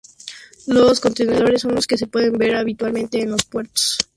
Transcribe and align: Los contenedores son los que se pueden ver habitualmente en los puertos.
Los 0.65 0.99
contenedores 0.99 1.61
son 1.61 1.75
los 1.75 1.85
que 1.85 1.95
se 1.95 2.07
pueden 2.07 2.33
ver 2.39 2.55
habitualmente 2.55 3.21
en 3.21 3.29
los 3.29 3.43
puertos. 3.45 3.99